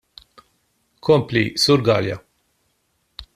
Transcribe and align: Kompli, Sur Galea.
Kompli, 0.99 1.53
Sur 1.57 1.83
Galea. 1.83 2.17